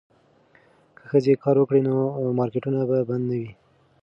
[0.95, 1.95] که ښځې کار وکړي نو
[2.39, 3.51] مارکیټونه به بند نه وي.